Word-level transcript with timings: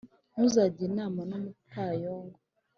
Ntuzajye 0.31 0.83
inama 0.89 1.21
n’umupfayongo, 1.29 2.37